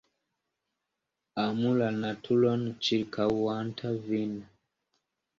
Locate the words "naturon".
1.97-2.63